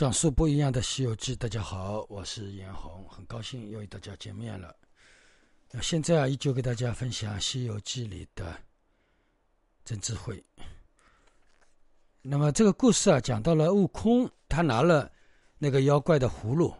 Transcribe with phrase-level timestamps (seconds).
[0.00, 4.74] 讲述不一样的《西游记》，大家好，我是严红，很高兴又与大家见面了。
[5.70, 8.58] 那现在啊，依旧给大家分享《西游记》里的
[9.84, 10.42] 真智慧。
[12.22, 15.12] 那么这个故事啊，讲到了悟空，他拿了
[15.58, 16.74] 那个妖怪的葫芦，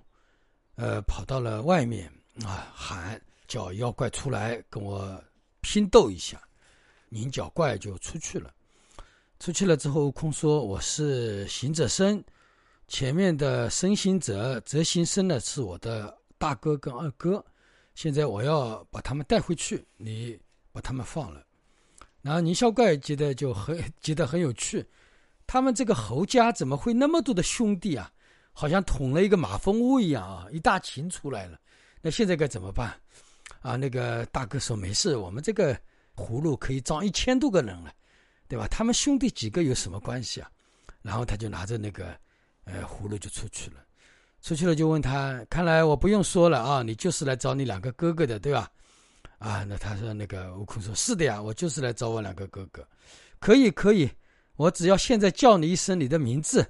[0.76, 2.10] 呃，跑到了外面
[2.42, 5.22] 啊，喊叫妖怪出来跟我
[5.60, 6.42] 拼斗一下，
[7.10, 8.50] 拧角怪就出去了。
[9.38, 12.24] 出去了之后，悟空说：“我是行者身。”
[12.90, 17.42] 前面的身行者、泽行生呢，是我的大哥跟二哥。
[17.94, 20.36] 现在我要把他们带回去，你
[20.72, 21.46] 把他们放了。
[22.20, 24.84] 然后宁小怪觉得就很觉得很有趣，
[25.46, 28.10] 他们这个侯家怎么会那么多的兄弟啊？
[28.52, 31.60] 好像捅了一个马蜂窝一样啊，一大群出来了。
[32.02, 32.92] 那现在该怎么办？
[33.60, 35.78] 啊，那个大哥说没事，我们这个
[36.16, 37.94] 葫芦可以装一千多个人了，
[38.48, 38.66] 对吧？
[38.66, 40.50] 他们兄弟几个有什么关系啊？
[41.02, 42.18] 然后他就拿着那个。
[42.72, 43.76] 呃，葫芦就出去了，
[44.42, 48.70] 出去了就问他，看来我不用说了啊，你就是来找你两个哥哥的，对吧？
[49.38, 52.86] 啊，那他说那个悟空说，是的呀，我就是来找我两个哥哥，
[53.38, 54.08] 可以可以，
[54.56, 56.64] 我只要现在叫你一声你的名字，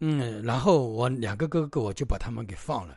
[0.00, 2.96] 嗯，然后我两个哥哥我就把他们给放了。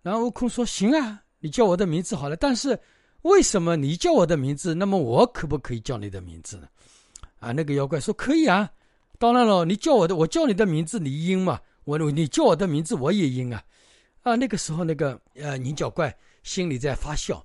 [0.00, 2.78] 然后悟空说，行啊，你叫我的名字好了，但是
[3.22, 6.68] 为什么你叫我的名字，那么我可不可以叫你的名字呢？
[7.38, 8.70] 啊，那个妖怪说可以啊。
[9.20, 11.60] 当然了，你叫我的，我叫你的名字，你应嘛？
[11.84, 13.62] 我你叫我的名字，我也应啊！
[14.22, 17.44] 啊，那个时候那个呃拧角怪心里在发笑，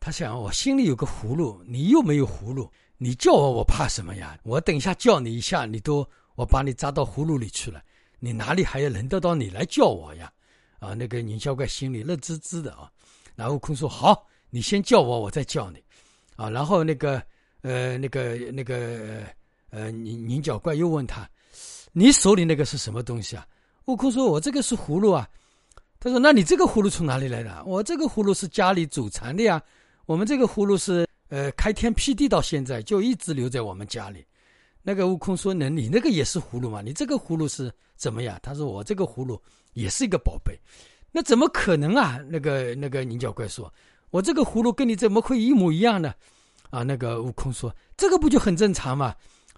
[0.00, 4.38] 他想我心里有个葫芦，你又没有葫芦，你叫我我怕什么呀？
[4.42, 7.82] 我等一下叫你一下，你都我把你扎到葫芦里去了，
[8.18, 10.32] 你哪里还要轮得到你来叫我呀？
[10.78, 12.90] 啊，那个拧角怪心里乐滋滋的啊。
[13.36, 15.84] 然后悟空说：“好，你先叫我，我再叫你。”
[16.36, 17.22] 啊，然后那个
[17.60, 19.22] 呃那个那个。
[19.72, 21.28] 拧拧角怪又问他
[21.92, 23.46] ：“你手里那个是什么东西啊？”
[23.86, 25.28] 悟空说：“我这个是葫芦啊。”
[25.98, 29.62] 他说：“那你这个葫芦从哪里来的？”我这个葫芦是家里祖传的呀。
[30.06, 34.24] 我们这个葫芦是呃开天辟地到现在就一直留在我们家里。
[34.82, 36.82] 那个悟空说：“那你那个也是葫芦吗？
[36.82, 39.40] 你这个葫芦是怎么样？”他说：“我这个葫芦
[39.74, 40.58] 也是一个宝贝。”
[41.12, 42.18] 那怎么可能啊？
[42.28, 43.72] 那个那个拧角怪说
[44.10, 46.12] ：“我这个葫芦跟你怎么会一模一样呢？”
[46.70, 49.14] 啊，那个悟空说：“这个不就很正常吗？”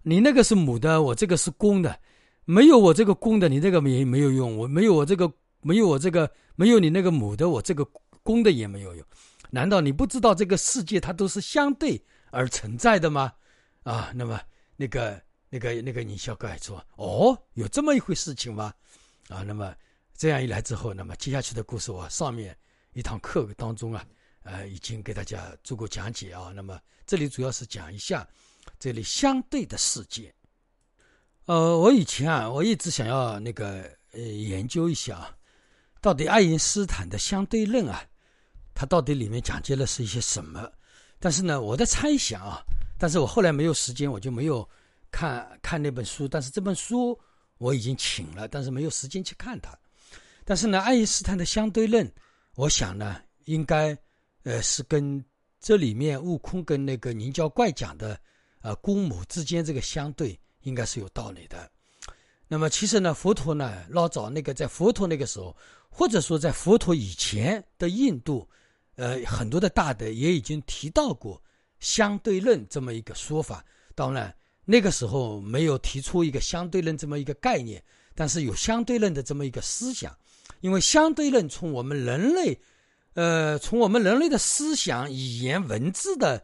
[0.06, 1.98] 你那个是母的，我这个是公的，
[2.44, 4.54] 没有我这个公的，你这个没没有用。
[4.58, 5.32] 我没有我这个，
[5.62, 7.82] 没有我这个，没有你那个母的，我这个
[8.22, 9.02] 公的也没有用。
[9.48, 11.98] 难道你不知道这个世界它都是相对
[12.30, 13.32] 而存在的吗？
[13.82, 14.38] 啊，那么
[14.76, 18.74] 那个那个那个你小哥还说，哦，有这么一回事情吗？
[19.30, 19.74] 啊，那么
[20.14, 22.54] 这样一来之后，那么接下去的故事我上面
[22.92, 24.04] 一堂课当中啊，
[24.42, 26.52] 呃，已经给大家做过讲解啊。
[26.54, 28.28] 那么这里主要是讲一下。
[28.78, 30.34] 这里相对的世界，
[31.46, 35.36] 呃，我以前啊，我一直想要那个呃研究一下啊，
[36.00, 38.04] 到底爱因斯坦的相对论啊，
[38.74, 40.70] 它到底里面讲解了是一些什么？
[41.18, 42.62] 但是呢，我的猜想啊，
[42.98, 44.68] 但是我后来没有时间，我就没有
[45.10, 46.28] 看看那本书。
[46.28, 47.18] 但是这本书
[47.56, 49.74] 我已经请了，但是没有时间去看它。
[50.44, 52.12] 但是呢，爱因斯坦的相对论，
[52.56, 53.96] 我想呢，应该
[54.42, 55.24] 呃是跟
[55.58, 58.20] 这里面悟空跟那个凝胶怪讲的。
[58.64, 61.70] 啊，公母之间这个相对应该是有道理的。
[62.48, 65.54] 那么，其实呢，佛陀呢，老早那个在佛陀那个时候，
[65.90, 68.48] 或者说在佛陀以前的印度，
[68.96, 71.42] 呃，很多的大德也已经提到过
[71.78, 73.62] 相对论这么一个说法。
[73.94, 80.16] 当然，那个时候没有提出一个相对论这么一个概念，但是有相对论的这么一个思想。
[80.62, 82.58] 因为相对论从我们人类，
[83.12, 86.42] 呃，从我们人类的思想、语言、文字的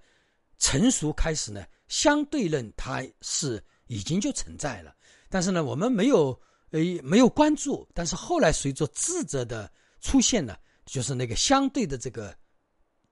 [0.59, 1.64] 成熟开始呢。
[1.91, 4.95] 相对论它是已经就存在了，
[5.28, 6.28] 但是呢，我们没有
[6.71, 7.87] 呃没有关注。
[7.92, 9.71] 但是后来随着智者的
[10.01, 10.57] 出现呢，
[10.87, 12.33] 就是那个相对的这个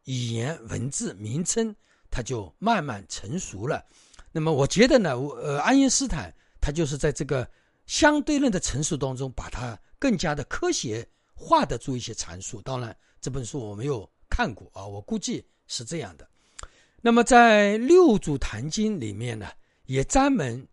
[0.05, 1.75] 语言文字名称，
[2.09, 3.85] 它就慢慢成熟了。
[4.31, 7.51] 那么我觉得呢，我呃爱因斯坦他就是在这个
[7.87, 11.05] 相对论的成熟当中，把它更加的科学
[11.35, 12.63] 化的做一些阐述。
[12.63, 16.29] 当然这本书我没有看过啊，我估计是这样的。
[17.01, 19.49] 那么在《六祖坛经》里面呢，
[19.85, 20.67] 也专门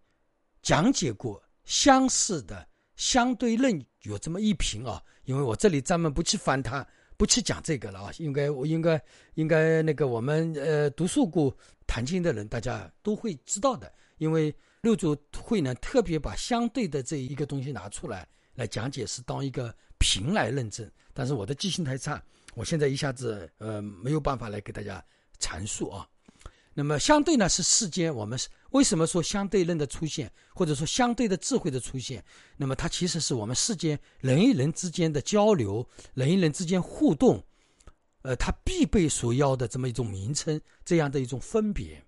[0.61, 5.01] 讲解过相似的相对论有这么一评啊。
[5.25, 6.85] 因为我这里专门不去翻它，
[7.15, 8.11] 不去讲这个了啊。
[8.17, 8.99] 应该我应该
[9.35, 11.51] 应该那个我们呃读书过
[11.85, 13.91] 《坛经》的人，大家都会知道的。
[14.17, 20.89] 因为六祖会呢特别把相对的这一个东西拿出来来讲解，是当一个评来认证。
[21.13, 22.23] 但是我的记性太差，
[22.55, 25.03] 我现在一下子呃没有办法来给大家
[25.39, 26.07] 阐述啊。
[26.77, 32.21] 那么相对呢是世间我们是为什么说相对论的出现，或者说相对的智慧的出现？
[32.57, 37.41] 那么它其实是我们世间人与人之间的交流，人与人之间互动，
[38.23, 42.03] 呃，它必备所要的这么一种名称，这样的一种分别。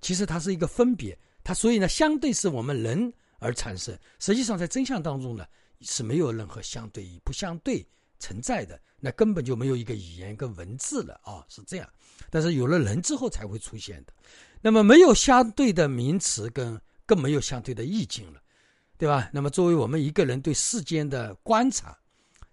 [0.00, 3.98] 其实它是一个分别，它所以呢，相对是我们人而产生。
[4.20, 5.44] 实际上在真相当中呢，
[5.80, 7.84] 是没有任何相对与不相对
[8.20, 11.88] 存在的，那根本就没有一个语言跟文字了啊，是这样。
[12.30, 14.12] 但是有了人之后才会出现的。
[14.60, 18.40] 那么没有相对的名词，跟更没有相对的意境了，
[18.96, 19.28] 对吧？
[19.32, 21.98] 那么作为我们一个人对世间的观察，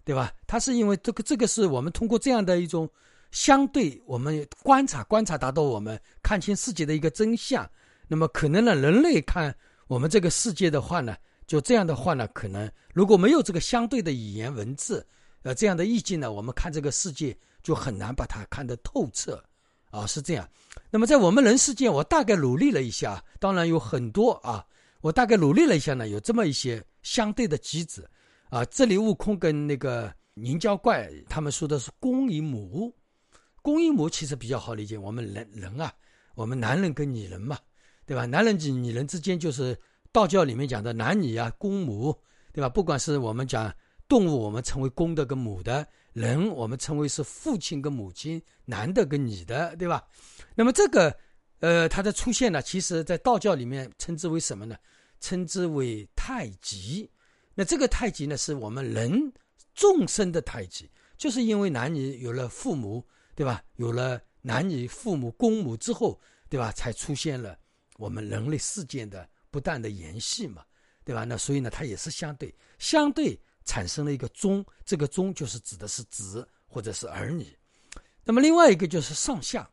[0.04, 0.32] 对吧？
[0.46, 2.90] 它是因为这个，这个是我们通过这样的一种
[3.30, 7.68] 相对，我们观察观察，达到我们看清世界的一个真相。
[8.08, 9.54] 那么可能呢，人类看
[9.86, 15.06] 我们这个世界的话呢，就这样的话呢，可能如果没有这个相对的语言文字，
[15.42, 19.40] 呃，这样的意境呢，我们看这个世界就很难把它看得透彻。
[19.90, 20.48] 啊，是这样。
[20.90, 24.64] 那么在我们人世间，我大概努力了一下，当然有很多啊。
[25.00, 28.08] 我大概努力了一下呢，有这么一些相对的机子
[28.48, 28.64] 啊。
[28.66, 32.94] 这里悟空跟那个凝胶怪他们说的是公与母，
[33.62, 34.98] 公与母其实比较好理解。
[34.98, 35.92] 我们人人啊，
[36.34, 37.58] 我们男人跟女人嘛，
[38.04, 38.26] 对吧？
[38.26, 39.76] 男人及女人之间就是
[40.12, 42.14] 道教里面讲的男女啊，公母，
[42.52, 42.68] 对吧？
[42.68, 43.72] 不管是我们讲
[44.06, 45.86] 动物，我们称为公的跟母的。
[46.12, 50.06] 人我们称为是父亲跟母亲，男的跟女的，对吧？
[50.56, 51.16] 那么这个，
[51.60, 54.76] 呃，它的出现呢，其实在道教里面称之为什么呢？
[55.20, 57.08] 称之为太极。
[57.54, 59.32] 那这个太极呢，是我们人
[59.74, 63.62] 众生的太极，就是因为男女有了父母，对吧？
[63.76, 66.72] 有了男女父母公母之后，对吧？
[66.72, 67.56] 才出现了
[67.98, 70.64] 我们人类世界的不断的延续嘛，
[71.04, 71.24] 对吧？
[71.24, 73.40] 那所以呢，它也是相对相对。
[73.70, 77.56] 产生了一个宗，这个宗就是指的是子或者是儿女。
[78.24, 79.70] 那么另外一个就是上下，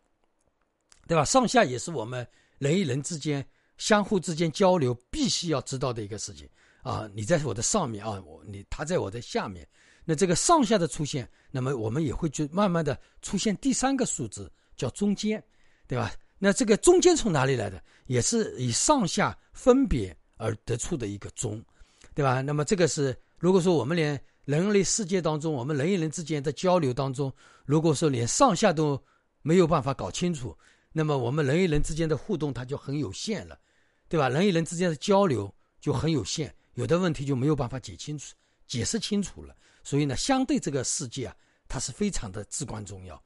[1.07, 1.25] 对吧？
[1.25, 2.25] 上下也是我们
[2.59, 3.43] 人与人之间
[3.79, 6.47] 相互之间交流必须要知道的一个事情
[6.83, 7.09] 啊。
[7.11, 9.67] 你在我的上面啊，我你他在我的下面，
[10.05, 15.43] 那这个上下的出现，那么我们也会就慢慢的出现第三个数字叫中间，
[15.87, 16.13] 对吧？
[16.37, 17.83] 那这个中间从哪里来的？
[18.05, 21.59] 也是以上下分别而得出的一个中，
[22.13, 22.41] 对吧？
[22.41, 23.17] 那么这个是。
[23.39, 27.31] 如果说我们连人类世界当中，我们人与人之间的交流当中，
[27.65, 28.99] 如果说连上下都
[29.41, 30.57] 没有办法搞清楚，
[30.91, 33.59] 那么我们人与人之间的互动它就很有限了，
[34.09, 34.27] 对吧？
[34.27, 38.33] 人与人之间的交流就很有限，有的问题就没有办法解清楚、
[38.65, 39.55] 解释清楚了。
[39.83, 41.35] 所以呢，相对这个世界啊，
[41.67, 43.21] 它是非常的至关重要。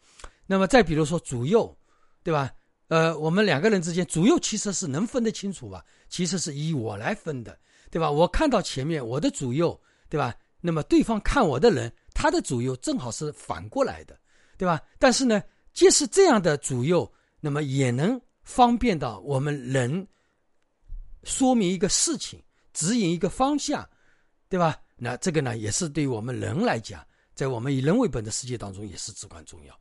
[0.45, 1.73] 那么再比如说左右，
[2.21, 2.51] 对吧？
[2.89, 5.85] 呃，我们两个人之间左右其实是能分得清楚吧？
[6.09, 7.57] 其实是以我来分的，
[7.89, 8.11] 对吧？
[8.11, 9.79] 我看到前面我的左右。
[10.11, 10.35] 对吧？
[10.59, 14.19] 那么对方看我的人，他的左右正好是反过来的，
[14.57, 14.81] 对吧？
[14.99, 15.41] 但是呢，
[15.73, 17.09] 即使这样的左右，
[17.39, 20.05] 那么也能方便到我们人
[21.23, 22.43] 说明一个事情，
[22.73, 23.89] 指引一个方向，
[24.49, 24.77] 对吧？
[24.97, 29.73] 那这个呢，也是对于我们人来讲，在我们以人为本的世界当中也是至关重要，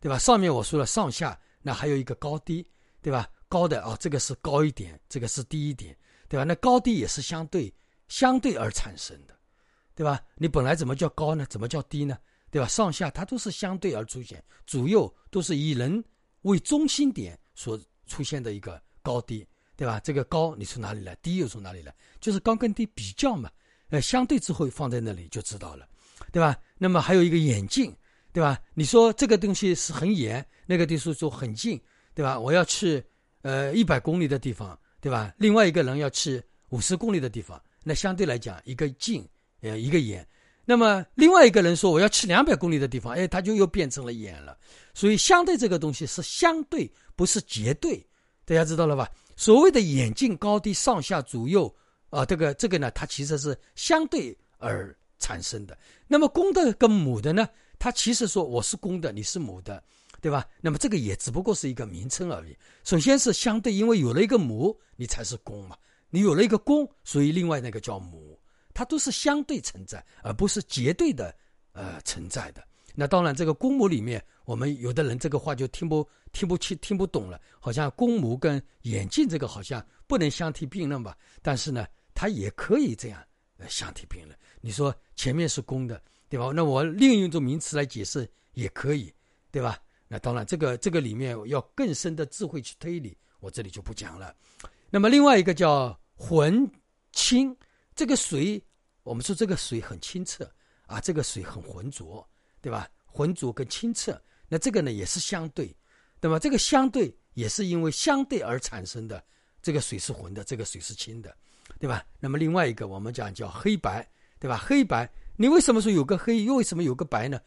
[0.00, 0.18] 对吧？
[0.18, 2.66] 上面我说了上下，那还有一个高低，
[3.00, 3.30] 对吧？
[3.48, 5.96] 高的啊，这个是高一点，这个是低一点，
[6.28, 6.42] 对吧？
[6.42, 7.72] 那高低也是相对
[8.08, 9.35] 相对而产生的。
[9.96, 10.22] 对吧？
[10.36, 11.46] 你本来怎么叫高呢？
[11.48, 12.18] 怎么叫低呢？
[12.50, 12.68] 对吧？
[12.68, 16.04] 上下它都是相对而出现，左右都是以人
[16.42, 19.98] 为中心点所出现的一个高低，对吧？
[20.00, 21.14] 这个高你从哪里来？
[21.16, 21.94] 低又从哪里来？
[22.20, 23.50] 就是高跟低比较嘛，
[23.88, 25.88] 呃，相对之后放在那里就知道了，
[26.30, 26.54] 对吧？
[26.76, 27.90] 那么还有一个眼镜，
[28.32, 28.60] 对吧？
[28.74, 31.80] 你说这个东西是很远，那个地方说很近，
[32.14, 32.38] 对吧？
[32.38, 33.02] 我要去
[33.40, 35.34] 呃一百公里的地方，对吧？
[35.38, 39.26] 另外一个人要去五十公里的地方，那相对来讲一个近。
[39.66, 40.26] 呃，一个眼，
[40.64, 44.56] 那么另外一个人说我要去两百公里的地方，哎，他就又变成了眼了。
[44.94, 48.06] 所以相对这个东西是相对，不是绝对，
[48.44, 49.10] 大家知道了吧？
[49.36, 51.74] 所谓的眼镜高低上下左右
[52.10, 55.76] 啊，这个这个呢，它其实是相对而产生的。
[56.06, 59.82] 那么公的跟母的呢，它其实说我是公的，你是母的，
[60.20, 60.46] 对吧？
[60.60, 62.56] 那么这个也只不过是一个名称而已。
[62.84, 65.76] 首先是相对，因为有了一个母，你才是公嘛。
[66.08, 68.38] 你有了一个公，所以另外那个叫母。
[68.76, 71.34] 它都是相对存在，而不是绝对的，
[71.72, 72.62] 呃，存在的。
[72.94, 77.40] 那当然，这个公母里面，我们有的人这个话就听不听不清、听不懂了。
[77.58, 81.16] 好像公母跟眼镜这个好像不能相提并论吧？
[81.40, 83.18] 但是呢，它也可以这样
[83.56, 84.38] 呃相提并论。
[84.60, 86.50] 你说前面是公的，对吧？
[86.54, 89.10] 那我另一种名词来解释也可以，
[89.50, 89.78] 对吧？
[90.06, 94.36] 那当然，这个这个里面要更深的智慧去推理，我这里就不讲了。
[94.90, 96.70] 那么另外一个叫浑
[97.12, 97.56] 清。
[97.96, 98.62] 这个水，
[99.02, 100.48] 我们说这个水很清澈
[100.86, 102.24] 啊，这个水很浑浊，
[102.60, 102.86] 对吧？
[103.06, 105.74] 浑浊跟清澈，那这个呢也是相对，
[106.20, 106.38] 对吧？
[106.38, 109.24] 这个相对也是因为相对而产生的
[109.62, 111.34] 这个水是浑的，这个水是清的，
[111.80, 112.04] 对吧？
[112.20, 114.06] 那么另外一个我们讲叫黑白，
[114.38, 114.58] 对吧？
[114.58, 117.40] 黑白，你为什么说有个黑，又为什么有个白呢？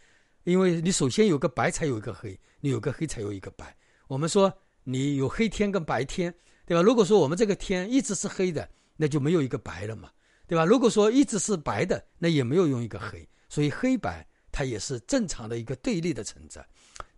[0.46, 3.78] 因为你首先有个白才有一个黑，你有个黑才有一个白。
[4.08, 4.52] 我们说
[4.84, 6.34] 你有黑天跟白天，
[6.66, 6.82] 对吧？
[6.82, 10.10] 如果说我们这个天一直是黑的，那就没有一个白了嘛，
[10.50, 10.66] 对吧？
[10.66, 16.68] 如果说一直是白的，那也没有用一个黑，所以黑白它也是正常的一个对立的存在。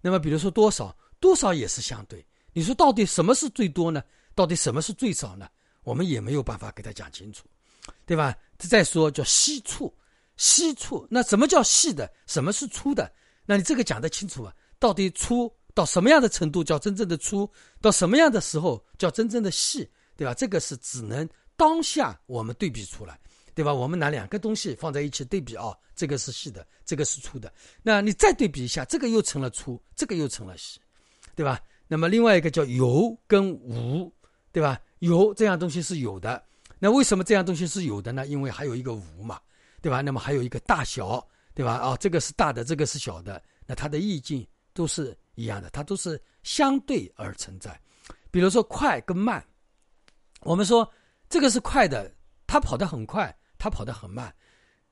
[0.02, 2.26] 那么比如说多少，多少也是相对。
[2.52, 4.04] 你说到底什么是最多呢？
[4.36, 5.48] 到底什么是最少呢？
[5.84, 7.46] 我们也没有办法给他讲清楚，
[8.06, 8.36] 对吧？
[8.58, 9.92] 再说叫细粗，
[10.36, 12.12] 细粗，那什么叫细的？
[12.28, 13.10] 什么是粗的？
[13.46, 14.52] 那你这个讲得清楚吗？
[14.78, 17.50] 到底粗到什么样的程度叫真正的粗？
[17.80, 19.90] 到什么样的时候叫真正的细？
[20.18, 20.34] 对吧？
[20.34, 21.28] 这个是只能
[21.62, 23.20] 当下我们对比出来，
[23.54, 23.72] 对吧？
[23.72, 27.54] 我们拿两个东西放在一起对比啊，这个是细的，这个是粗的。
[27.84, 30.80] 那你再对比一下，这个又成了粗，这个又成了细，
[31.36, 31.62] 对吧？
[31.88, 34.12] 那么另外一个叫有跟无，
[34.52, 34.82] 对吧？
[34.98, 36.44] 有这样东西是有的，
[36.80, 38.26] 那为什么这样东西是有的呢？
[38.26, 39.40] 因为还有一个无嘛，
[39.84, 40.02] 对吧？
[40.02, 41.74] 那么还有一个大小，对吧？
[41.74, 47.80] 啊，这个是大的，这个是小的，那它的意境都是一样的，它都是相对而存在。
[48.32, 49.46] 比如说快跟慢，
[50.40, 50.92] 我们说
[51.32, 52.14] 这个是快的，
[52.46, 54.32] 它跑得很快，它跑得很慢，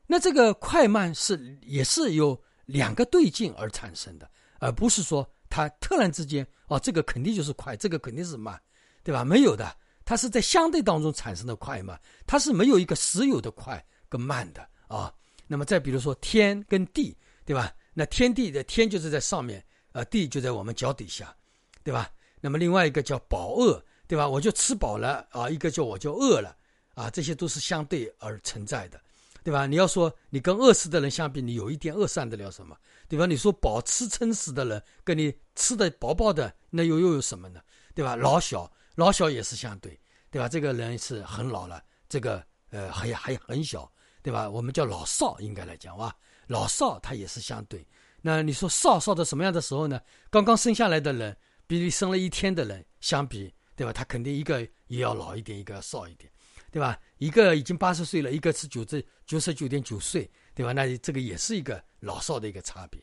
[0.08, 4.28] 那这个快慢是也是由两个对境而产生的，
[4.60, 5.30] 而不是说。
[5.52, 8.62] 它突然之间，哦，这个肯定就是快，这个肯定是慢，
[9.02, 9.26] 对吧？
[9.26, 15.12] 没有的，它是在相对当中产生的快慢，它是没有一个实有的快跟慢的啊。
[15.48, 17.74] 那么再比如说天跟地，对吧？
[17.96, 21.36] 那天地的天就是在上面，呃，地就在我们脚底下，
[21.84, 22.08] 对吧？
[22.40, 24.28] 那么另外一个叫饱饿，对吧？
[24.28, 26.58] 我就吃饱了啊，一个叫我就饿了
[26.96, 29.00] 啊，这些都是相对而存在的，
[29.44, 29.68] 对吧？
[29.68, 32.76] 你要说你跟饿死的人相比，你有一点饿算得了什么？
[33.08, 33.28] 对吧？
[33.28, 37.62] 你说饱吃撑死的人，跟你吃的饱饱的，那又又有什么呢？
[37.94, 38.16] 对吧？
[38.16, 39.96] 老小老小也是相对，
[40.32, 40.50] 对吧？
[40.50, 43.88] 这个人是很老了，这个呃还还很小，
[44.24, 44.50] 对吧？
[44.50, 46.12] 我们叫老少，应该来讲哇，
[46.48, 47.86] 老少他也是相对。
[48.24, 50.02] 那你说少少的什么样的时候呢？
[50.32, 51.38] 刚刚生下来的人，
[51.68, 53.94] 比你生了一天的人相比，对吧？
[53.94, 56.30] 他肯定一个也要老一点，一个要少一点，
[56.70, 57.00] 对吧？
[57.20, 60.30] 一个已经八十岁了，一个是九十九十九点九岁。
[60.56, 60.74] 对吧？
[60.74, 63.02] 那这个也是一个老少的一个差别，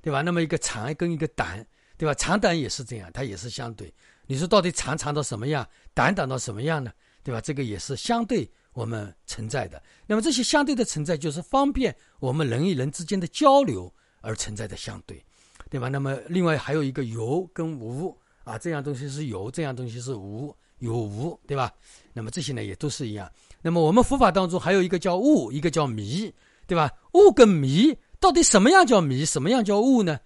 [0.00, 0.22] 对吧？
[0.22, 1.62] 那么一个长跟一个短，
[1.98, 2.14] 对吧？
[2.14, 3.92] 长短也是这样，它也是相对。
[4.26, 6.90] 你说到底长长到什么样，短短到什么样呢？
[7.22, 7.42] 对吧？
[7.42, 9.82] 这个也是相对我们存在的。
[10.06, 15.22] 那么这些相对的存在，就是方便我们人与人之间的交流而存在的相对，
[15.68, 15.90] 对吧？
[15.90, 21.72] 那么另外还有一个有跟无啊，这样东西是有，这样东西是无，有无，对吧？
[22.12, 23.28] 那么这些呢也都是一样。
[23.60, 26.32] 那么我们佛法当中还有一个叫悟，一个叫迷。
[26.66, 26.90] 对吧？
[27.12, 30.18] 悟跟迷到底什么样叫迷，什么样叫悟呢？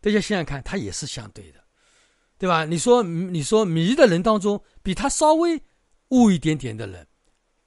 [0.00, 1.60] 大家想想看，它也是相对的，
[2.38, 2.64] 对吧？
[2.64, 5.62] 你说，你说迷的人当中，比他稍微
[6.08, 7.06] 悟一点点的人，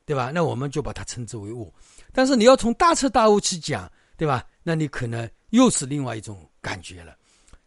[0.08, 0.32] 对吧？
[0.34, 1.72] 那我们就把它称之为悟。
[2.12, 4.44] 但是你要从大彻大悟去讲，对吧？
[4.64, 7.16] 那你可能又是另外一种感觉了。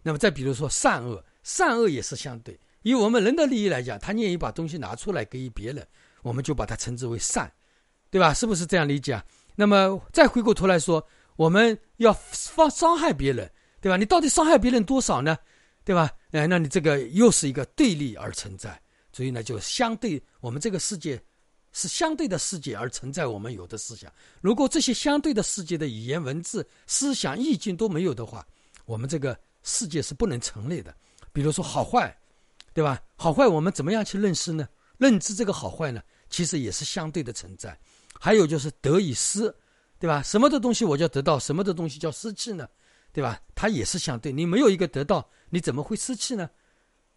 [0.03, 2.61] 那么再比如说善恶，善恶也是相对。
[2.83, 5.87] 以我们人的利益来讲，他愿意把东西拿出来给予别人，
[6.21, 7.51] 我们就把它称之为善，
[8.11, 8.35] 对吧？
[8.35, 9.25] 是不是这样理解啊？
[9.57, 11.03] 那么再回过头来说，
[11.37, 13.51] 我们要放伤害别人，
[13.81, 13.97] 对吧？
[13.97, 15.39] 你到底伤害别人多少呢？
[15.85, 16.13] 对吧？
[16.33, 18.79] 哎，那你这个又是一个对立而存在，
[19.11, 21.19] 所以呢，就相对我们这个世界
[21.73, 24.13] 是相对的世界而存在我们有的思想。
[24.43, 28.47] 如果这些相对的世界的语言、文字、思想、意境都没有的话，
[28.85, 30.95] 我们这个世界是不能成立的。
[31.39, 32.13] 比如说好坏，
[32.75, 33.01] 对吧？
[33.15, 34.69] 好坏我们怎么样去认识呢？
[34.97, 37.79] 认知这个好坏呢，其实也是相对的存在。
[38.19, 39.55] 还有就是得与失，
[40.01, 40.21] 对吧？
[40.21, 42.69] 什么的东西我叫得到，什么的东西叫失去呢？
[43.13, 43.41] 对吧？
[43.55, 44.33] 它也是相对。
[44.33, 46.51] 你没有一个得到，你怎么会失去呢？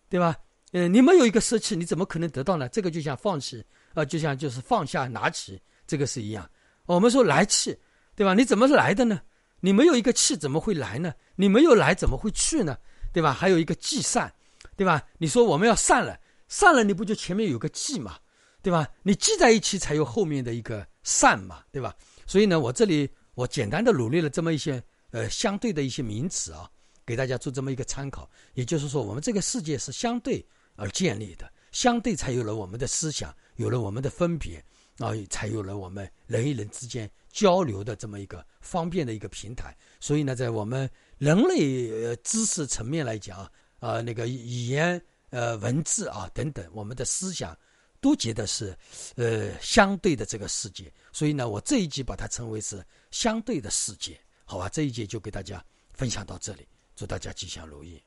[0.08, 0.38] 对吧？
[0.74, 2.70] 嗯，你没有一个失去，你怎么可能得到呢？
[2.70, 6.48] 这个就像放弃，啊，就像就是放下拿起，这个是一样。
[6.86, 7.76] 我们说来气，
[8.14, 8.36] 对吧？
[8.36, 9.20] 你怎么来的呢？
[9.62, 11.12] 你没有一个气，怎么会来呢？
[11.36, 12.78] 你没有来，怎么会去呢？
[13.12, 13.34] 对吧？
[13.34, 14.34] 还有一个计散，
[14.76, 15.02] 对吧？
[15.18, 18.18] 你说我们要散了，散了，你不就前面有个计嘛？
[18.62, 18.88] 对吧？
[19.04, 21.96] 你记在一起才有后面的一个善嘛，对吧？
[22.28, 26.70] 所以呢，我这里我简单的努力了这么一些呃相对的一些名词啊，
[27.06, 28.30] 给大家做这么一个参考。
[28.54, 34.64] 也就是说，我们这个世界是相对而建立的，相对才有了我们的思想，有了我们的分别，
[35.00, 39.76] 啊，才有了我们人与人之间交流的这么一个方便的一个平台。
[40.00, 40.88] 所以呢，在我们
[41.22, 43.48] 人类知识层面来讲
[43.78, 45.00] 啊，那个语言、
[45.30, 47.56] 呃文字啊等等，我们的思想。
[48.00, 48.76] 都觉得是，
[49.16, 54.68] 呃，相对的这个世界，所以呢，我这一集把它称为是相对的世界，好吧？
[54.68, 55.64] 这一节就给大家
[55.94, 58.02] 分享到这里，祝大家吉祥如意。